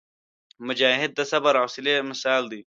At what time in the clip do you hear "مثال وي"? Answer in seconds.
2.11-2.61